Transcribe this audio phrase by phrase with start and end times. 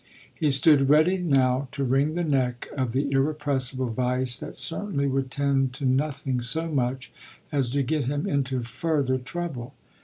[0.33, 5.29] He stood ready now to wring the neck of the irrepressible vice that certainly would
[5.29, 7.11] tend to nothing so much
[7.51, 9.75] as to get him into further trouble.